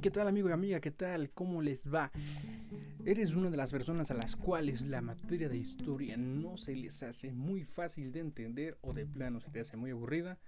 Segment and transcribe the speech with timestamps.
[0.00, 0.80] ¿qué tal amigo y amiga?
[0.80, 1.30] ¿Qué tal?
[1.30, 2.12] ¿Cómo les va?
[3.04, 7.02] ¿Eres una de las personas a las cuales la materia de historia no se les
[7.02, 10.38] hace muy fácil de entender o de plano se te hace muy aburrida?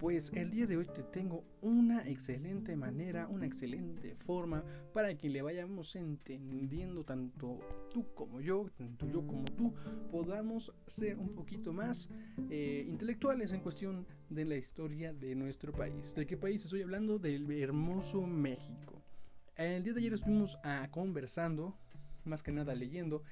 [0.00, 4.64] Pues el día de hoy te tengo una excelente manera, una excelente forma
[4.94, 7.58] para que le vayamos entendiendo tanto
[7.92, 9.74] tú como yo, tanto yo como tú,
[10.10, 12.08] podamos ser un poquito más
[12.48, 16.14] eh, intelectuales en cuestión de la historia de nuestro país.
[16.14, 17.18] ¿De qué país estoy hablando?
[17.18, 19.02] Del hermoso México.
[19.54, 21.76] El día de ayer estuvimos ah, conversando,
[22.24, 23.22] más que nada leyendo,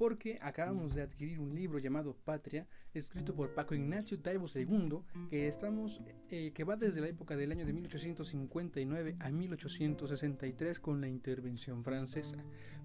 [0.00, 5.46] porque acabamos de adquirir un libro llamado Patria, escrito por Paco Ignacio Taibo II, que,
[5.46, 6.00] estamos,
[6.30, 11.84] eh, que va desde la época del año de 1859 a 1863 con la intervención
[11.84, 12.38] francesa.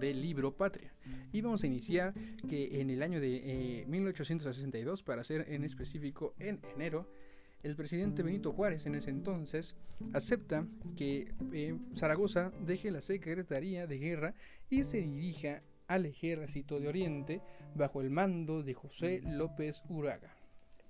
[0.00, 0.94] del libro Patria.
[1.32, 2.14] Y vamos a iniciar
[2.48, 7.12] que en el año de 1862, eh, para ser en específico en enero,
[7.62, 9.76] el presidente Benito Juárez en ese entonces
[10.12, 14.34] acepta que eh, Zaragoza deje la Secretaría de Guerra
[14.68, 17.40] y se dirija al ejército de Oriente
[17.74, 20.34] bajo el mando de José López Uraga.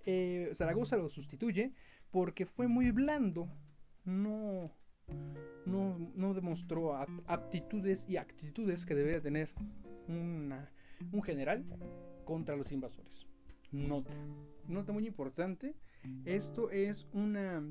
[0.05, 1.73] Eh, Zaragoza lo sustituye
[2.11, 3.49] porque fue muy blando,
[4.05, 4.71] no,
[5.67, 6.97] no, no demostró
[7.27, 9.51] aptitudes y actitudes que debería tener
[10.09, 11.65] un general
[12.25, 13.27] contra los invasores.
[13.71, 14.13] Nota,
[14.69, 15.75] nota muy importante,
[16.25, 17.63] esto es una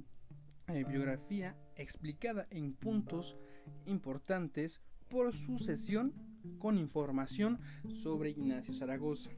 [0.67, 3.37] eh, biografía explicada en puntos
[3.85, 6.13] importantes por sucesión
[6.59, 7.59] con información
[7.89, 9.31] sobre Ignacio Zaragoza.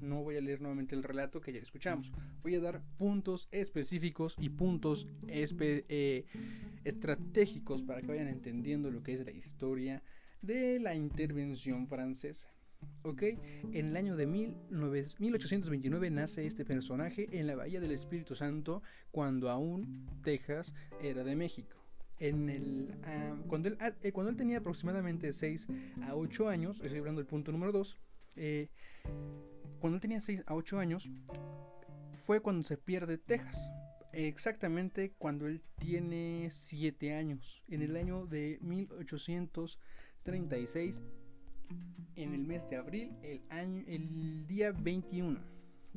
[0.00, 2.10] No voy a leer nuevamente el relato que ya escuchamos.
[2.42, 6.24] Voy a dar puntos específicos y puntos eh,
[6.84, 10.02] estratégicos para que vayan entendiendo lo que es la historia
[10.40, 12.48] de la intervención francesa.
[13.02, 13.22] ¿Ok?
[13.72, 19.48] En el año de 1829 nace este personaje en la Bahía del Espíritu Santo, cuando
[19.48, 21.78] aún Texas era de México.
[22.18, 25.66] En el, ah, cuando, él, eh, cuando él tenía aproximadamente 6
[26.02, 27.98] a 8 años, estoy hablando del punto número 2,
[28.36, 28.68] eh,
[29.80, 31.08] cuando él tenía 6 a 8 años,
[32.26, 33.70] fue cuando se pierde Texas.
[34.12, 41.00] Exactamente cuando él tiene 7 años, en el año de 1836
[42.22, 45.38] en el mes de abril, el, año, el día 21.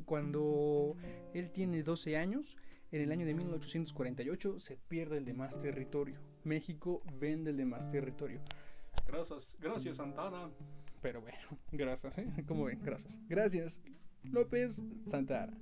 [0.04, 0.96] Cuando
[1.32, 2.56] él tiene 12 años,
[2.90, 6.16] en el año de 1848 se pierde el demás territorio.
[6.44, 8.40] México vende el demás territorio.
[9.06, 10.50] Gracias, gracias Santana.
[11.00, 11.38] Pero bueno,
[11.72, 12.44] gracias, ¿eh?
[12.46, 13.20] Como ven, gracias.
[13.28, 13.80] Gracias,
[14.22, 15.56] López Santana.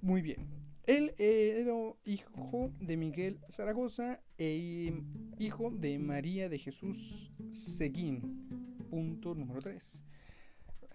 [0.00, 0.46] Muy bien.
[0.86, 1.74] Él era
[2.04, 5.02] hijo de Miguel Zaragoza e
[5.38, 10.02] hijo de María de Jesús Seguín punto número 3.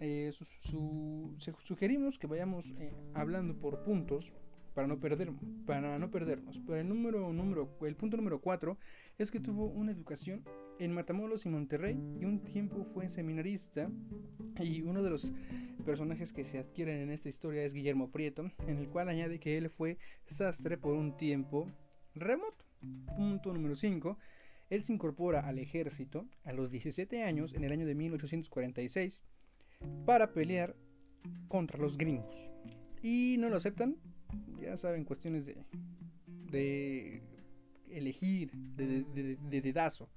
[0.00, 0.32] Eh,
[1.64, 4.32] sugerimos que vayamos eh, hablando por puntos
[4.74, 5.30] para no, perder,
[5.66, 6.60] para no perdernos.
[6.66, 8.76] Pero el, número, número, el punto número 4
[9.18, 10.44] es que tuvo una educación
[10.80, 13.88] en Matamoros y Monterrey y un tiempo fue seminarista
[14.60, 15.32] y uno de los
[15.86, 19.56] personajes que se adquieren en esta historia es Guillermo Prieto, en el cual añade que
[19.56, 21.70] él fue sastre por un tiempo
[22.14, 22.64] remoto.
[23.16, 24.18] Punto número 5
[24.70, 29.22] él se incorpora al ejército a los 17 años en el año de 1846
[30.06, 30.74] para pelear
[31.48, 32.50] contra los gringos.
[33.02, 33.96] Y no lo aceptan,
[34.60, 35.64] ya saben, cuestiones de,
[36.50, 37.22] de
[37.90, 40.08] elegir, de, dedazo.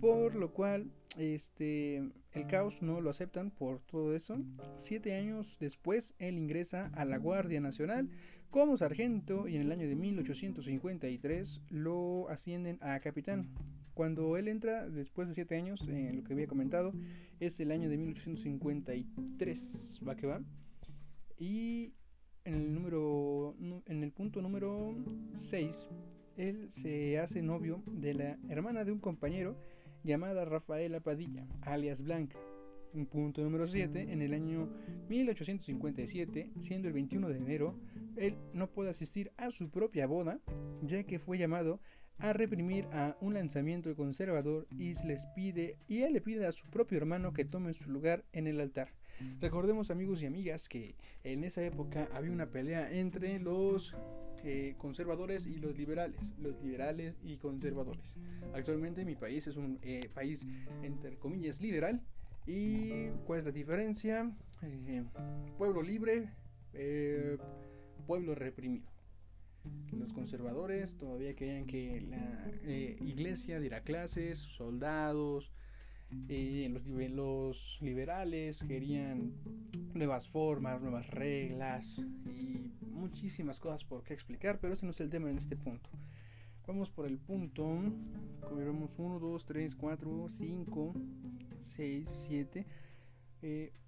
[0.00, 1.98] Por lo cual este,
[2.32, 4.38] el caos no lo aceptan por todo eso.
[4.76, 8.08] Siete años después, él ingresa a la Guardia Nacional
[8.50, 13.48] como sargento y en el año de 1853 lo ascienden a capitán.
[13.94, 16.94] Cuando él entra, después de siete años, en lo que había comentado,
[17.40, 20.40] es el año de 1853, va que va.
[21.38, 21.92] Y
[22.44, 23.54] en el número
[23.86, 24.96] en el punto número
[25.34, 25.88] 6
[26.36, 29.56] él se hace novio de la hermana de un compañero
[30.04, 32.38] llamada Rafaela Padilla, alias Blanca.
[32.94, 34.68] Un punto número 7, en el año
[35.08, 37.74] 1857, siendo el 21 de enero,
[38.16, 40.40] él no puede asistir a su propia boda,
[40.82, 41.80] ya que fue llamado
[42.18, 46.68] a reprimir a un lanzamiento conservador y les pide y él le pide a su
[46.68, 48.92] propio hermano que tome su lugar en el altar.
[49.40, 53.94] Recordemos amigos y amigas que en esa época había una pelea entre los
[54.44, 58.16] eh, conservadores y los liberales, los liberales y conservadores.
[58.54, 60.46] Actualmente mi país es un eh, país
[60.82, 62.00] entre comillas liberal
[62.46, 64.32] y ¿cuál es la diferencia?
[64.62, 65.04] Eh,
[65.58, 66.28] pueblo libre,
[68.06, 68.90] pueblo reprimido.
[69.92, 72.50] Los conservadores todavía querían que la
[73.00, 75.52] iglesia diera clases, soldados,
[76.68, 79.32] los, los, liberales querían
[79.94, 85.10] nuevas formas, nuevas reglas y muchísimas cosas por qué explicar, pero este no es el
[85.10, 85.90] tema en este punto.
[86.66, 87.66] Vamos por el punto.
[88.54, 90.94] Vemos 1, 2, 3, 4, 5,
[91.58, 92.66] 6, 7.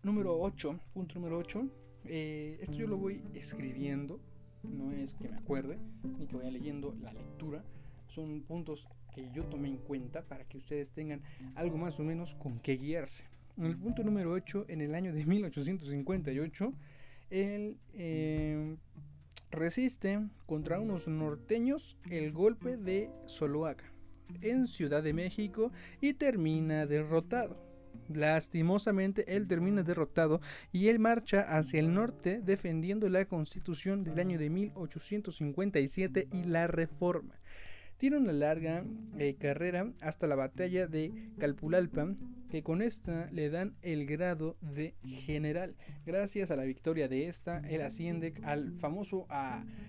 [0.03, 0.81] número 8.
[0.93, 1.69] Punto número 8.
[2.07, 4.21] Eh, esto yo lo voy escribiendo.
[4.65, 5.79] No es que me acuerde,
[6.19, 7.65] ni que vaya leyendo la lectura.
[8.09, 11.23] Son puntos que yo tomé en cuenta para que ustedes tengan
[11.55, 13.25] algo más o menos con qué guiarse.
[13.57, 16.73] En el punto número 8, en el año de 1858,
[17.31, 18.77] él eh,
[19.51, 23.85] resiste contra unos norteños el golpe de Soloaca
[24.43, 25.71] en Ciudad de México
[26.01, 27.63] y termina derrotado.
[28.13, 30.41] Lastimosamente, él termina derrotado
[30.73, 36.67] y él marcha hacia el norte defendiendo la constitución del año de 1857 y la
[36.67, 37.35] reforma.
[37.97, 38.85] Tiene una larga
[39.19, 42.15] eh, carrera hasta la batalla de Calpulalpa,
[42.51, 45.77] que con esta le dan el grado de general.
[46.05, 49.27] Gracias a la victoria de esta, él asciende al famoso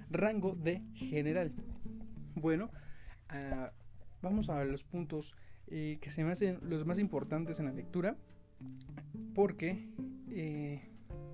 [0.09, 1.51] rango de general.
[2.35, 2.69] Bueno,
[3.29, 3.71] ah,
[4.21, 5.35] vamos a los puntos
[5.67, 8.17] eh, que se me hacen los más importantes en la lectura,
[9.33, 9.89] porque
[10.29, 10.89] eh,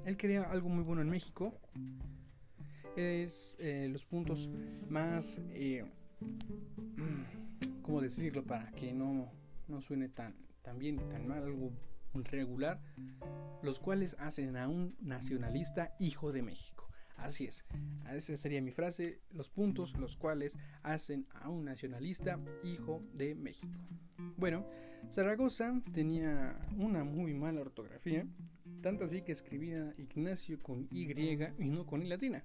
[0.06, 1.53] él quería algo muy bueno en México.
[2.95, 4.50] Es los puntos
[4.89, 5.39] más
[7.81, 8.44] ¿cómo decirlo?
[8.44, 9.31] Para que no,
[9.68, 11.71] no suene tan, tan bien, tan mal, algo
[12.13, 12.81] regular,
[13.63, 16.88] los cuales hacen a un nacionalista hijo de México.
[17.18, 17.63] Así es,
[18.12, 23.79] esa sería mi frase, los puntos los cuales hacen a un nacionalista hijo de México.
[24.38, 24.65] Bueno,
[25.12, 28.25] Zaragoza tenía una muy mala ortografía,
[28.81, 32.44] tanto así que escribía Ignacio con Y y no con I latina.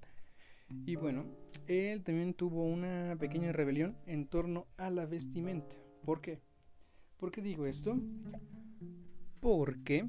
[0.85, 1.25] Y bueno,
[1.67, 5.77] él también tuvo una pequeña rebelión en torno a la vestimenta.
[6.05, 6.41] ¿Por qué?
[7.17, 7.99] ¿Por qué digo esto?
[9.41, 10.09] Porque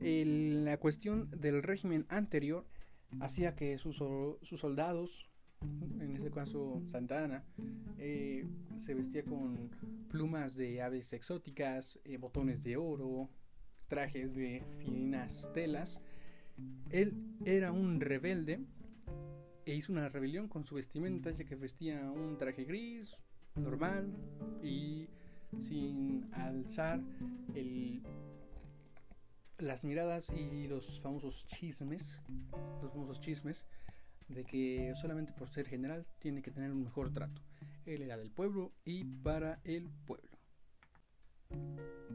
[0.00, 2.66] la cuestión del régimen anterior
[3.20, 5.30] hacía que sus, soldados,
[6.00, 7.44] en ese caso Santana,
[7.98, 8.46] eh,
[8.78, 9.70] se vestía con
[10.08, 13.30] plumas de aves exóticas, eh, botones de oro,
[13.88, 16.02] trajes de finas telas.
[16.90, 17.14] Él
[17.44, 18.60] era un rebelde
[19.64, 23.14] e hizo una rebelión con su vestimenta, ya que vestía un traje gris,
[23.54, 24.12] normal,
[24.62, 25.08] y
[25.58, 27.00] sin alzar
[27.54, 28.02] el,
[29.58, 32.18] las miradas y los famosos chismes,
[32.82, 33.64] los famosos chismes,
[34.28, 37.42] de que solamente por ser general tiene que tener un mejor trato.
[37.84, 40.30] Él era del pueblo y para el pueblo.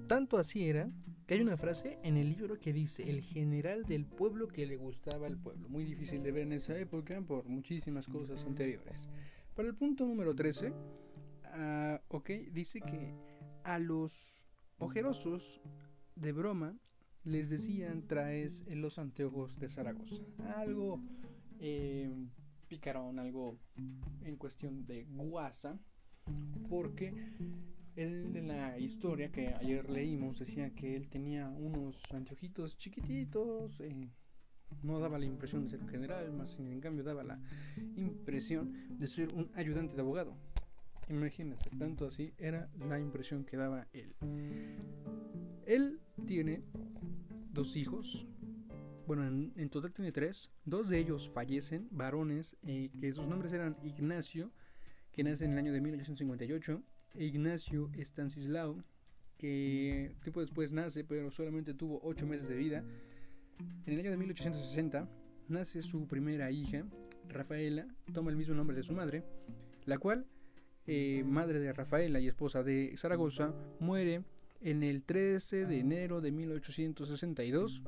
[0.07, 0.89] Tanto así era
[1.27, 4.77] que hay una frase en el libro que dice el general del pueblo que le
[4.77, 5.67] gustaba al pueblo.
[5.67, 9.09] Muy difícil de ver en esa época por muchísimas cosas anteriores.
[9.53, 10.71] Para el punto número 13,
[11.43, 13.13] ah, ok, dice que
[13.65, 15.59] a los ojerosos
[16.15, 16.77] de broma
[17.25, 20.23] les decían traes los anteojos de Zaragoza.
[20.55, 21.01] Algo
[21.59, 22.09] eh,
[22.69, 23.59] picarón, algo
[24.23, 25.77] en cuestión de guasa,
[26.69, 27.13] porque
[27.97, 34.09] él en la historia que ayer leímos decía que él tenía unos anteojitos chiquititos, eh,
[34.83, 37.39] no daba la impresión de ser general, más en cambio daba la
[37.95, 40.35] impresión de ser un ayudante de abogado.
[41.09, 44.13] Imagínense, tanto así era la impresión que daba él.
[45.65, 46.63] Él tiene
[47.51, 48.27] dos hijos,
[49.07, 53.75] bueno, en, total tiene tres, dos de ellos fallecen, varones, eh, que sus nombres eran
[53.81, 54.51] Ignacio,
[55.11, 56.83] que nace en el año de 1858,
[57.17, 58.83] Ignacio Estanislao,
[59.37, 62.83] que tiempo después nace, pero solamente tuvo 8 meses de vida.
[63.85, 65.07] En el año de 1860
[65.47, 66.85] nace su primera hija,
[67.27, 69.23] Rafaela, toma el mismo nombre de su madre,
[69.85, 70.25] la cual,
[70.85, 74.23] eh, madre de Rafaela y esposa de Zaragoza, muere
[74.61, 77.83] en el 13 de enero de 1862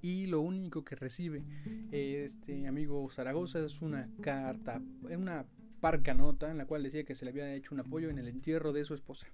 [0.00, 1.42] y lo único que recibe
[1.90, 5.46] este amigo Zaragoza es una carta, una
[5.84, 8.26] parca nota en la cual decía que se le había hecho un apoyo en el
[8.26, 9.26] entierro de su esposa.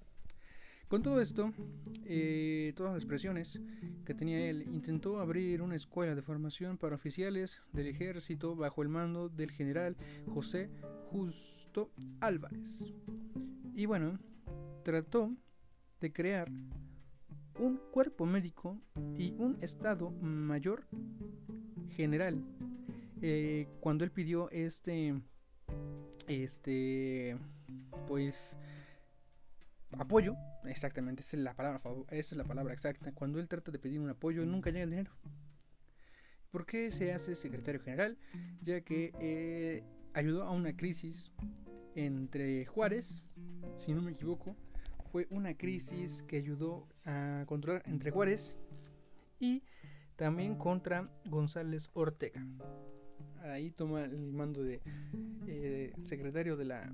[0.89, 1.53] Con todo esto,
[2.03, 3.61] eh, todas las presiones
[4.03, 8.89] que tenía él, intentó abrir una escuela de formación para oficiales del ejército bajo el
[8.89, 9.95] mando del general
[10.27, 10.69] José
[11.09, 11.89] Justo
[12.19, 12.83] Álvarez.
[13.73, 14.19] Y bueno,
[14.83, 15.33] trató
[16.01, 16.51] de crear
[17.61, 18.77] un cuerpo médico
[19.17, 20.83] y un estado mayor
[21.95, 22.43] general.
[23.21, 25.15] Eh, cuando él pidió este,
[26.31, 27.37] este,
[28.07, 28.57] pues,
[29.97, 30.35] apoyo,
[30.65, 33.11] exactamente, esa es la palabra, esa es la palabra exacta.
[33.11, 35.11] Cuando él trata de pedir un apoyo, nunca llega el dinero.
[36.51, 38.17] ¿Por qué se hace secretario general?
[38.61, 39.83] Ya que eh,
[40.13, 41.31] ayudó a una crisis
[41.95, 43.25] entre Juárez,
[43.75, 44.55] si no me equivoco,
[45.11, 48.55] fue una crisis que ayudó a controlar entre Juárez
[49.39, 49.63] y
[50.15, 52.45] también contra González Ortega.
[53.43, 54.81] Ahí toma el mando de
[55.47, 56.93] eh, secretario de la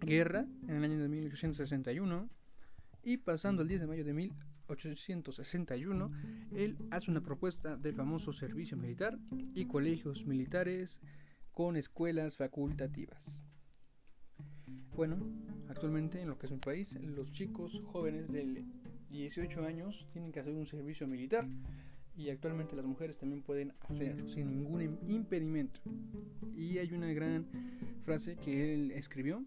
[0.00, 2.28] guerra en el año de 1861
[3.02, 6.10] y pasando el 10 de mayo de 1861,
[6.52, 9.18] él hace una propuesta del famoso servicio militar
[9.54, 11.00] y colegios militares
[11.52, 13.44] con escuelas facultativas.
[14.96, 15.18] Bueno,
[15.68, 18.64] actualmente en lo que es un país, los chicos jóvenes de
[19.10, 21.46] 18 años tienen que hacer un servicio militar
[22.16, 25.80] y actualmente las mujeres también pueden hacerlo sin ningún impedimento.
[26.56, 27.46] Y hay una gran
[28.04, 29.44] frase que él escribió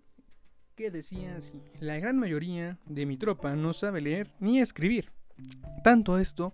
[0.76, 5.12] que decía así, la gran mayoría de mi tropa no sabe leer ni escribir.
[5.84, 6.54] Tanto esto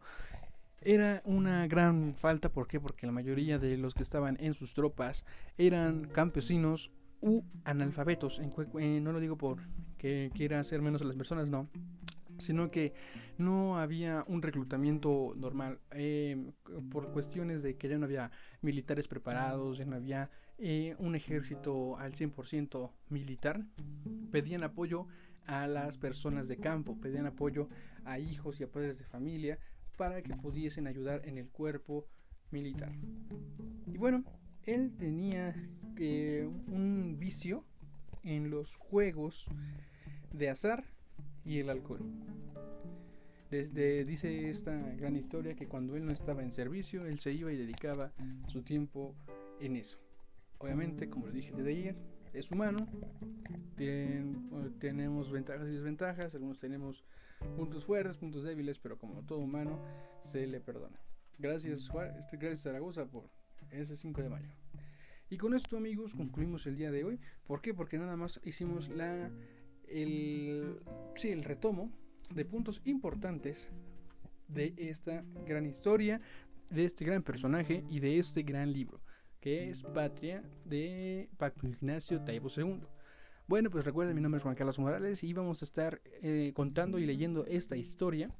[0.81, 2.79] era una gran falta, ¿por qué?
[2.79, 5.25] Porque la mayoría de los que estaban en sus tropas
[5.57, 6.91] eran campesinos
[7.21, 8.39] u analfabetos.
[8.39, 9.57] En, no lo digo por
[9.97, 11.69] que quiera hacer menos a las personas, no.
[12.37, 12.93] Sino que
[13.37, 15.79] no había un reclutamiento normal.
[15.91, 16.51] Em,
[16.89, 21.97] por cuestiones de que ya no había militares preparados, ya no había eh, un ejército
[21.97, 23.65] al 100% militar.
[24.31, 25.07] Pedían apoyo
[25.45, 27.69] a las personas de campo, pedían apoyo
[28.05, 29.59] a hijos y a padres de familia
[29.97, 32.07] para que pudiesen ayudar en el cuerpo
[32.51, 32.91] militar.
[33.87, 34.23] Y bueno,
[34.63, 35.55] él tenía
[35.97, 37.65] eh, un vicio
[38.23, 39.45] en los juegos
[40.31, 40.85] de azar
[41.45, 42.01] y el alcohol.
[43.49, 47.51] Desde, dice esta gran historia que cuando él no estaba en servicio, él se iba
[47.51, 48.11] y dedicaba
[48.47, 49.15] su tiempo
[49.59, 49.99] en eso.
[50.57, 51.95] Obviamente, como lo dije desde ayer,
[52.33, 52.87] es humano,
[54.79, 57.03] tenemos ventajas y desventajas, algunos tenemos
[57.55, 59.79] puntos fuertes, puntos débiles, pero como todo humano,
[60.23, 60.97] se le perdona.
[61.37, 63.29] Gracias, Juan, este, gracias Zaragoza por
[63.71, 64.49] ese 5 de mayo.
[65.29, 67.19] Y con esto amigos concluimos el día de hoy.
[67.45, 67.73] ¿Por qué?
[67.73, 69.31] Porque nada más hicimos la,
[69.89, 70.79] el,
[71.15, 71.91] sí, el retomo
[72.33, 73.69] de puntos importantes
[74.47, 76.21] de esta gran historia,
[76.69, 79.01] de este gran personaje y de este gran libro,
[79.39, 82.81] que es Patria de Paco Ignacio Taibo II.
[83.47, 86.97] Bueno, pues recuerden, mi nombre es Juan Carlos Morales y vamos a estar eh, contando
[86.97, 88.33] y leyendo esta historia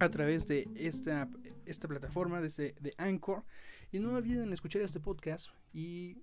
[0.00, 1.28] a través de esta,
[1.64, 3.44] esta plataforma, desde de Anchor.
[3.92, 6.18] Y no olviden escuchar este podcast y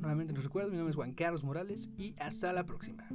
[0.00, 3.06] nuevamente les recuerdo, mi nombre es Juan Carlos Morales y hasta la próxima.